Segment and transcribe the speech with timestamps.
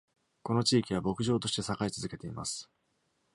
[0.41, 2.67] この地域は牧場として栄え続けています。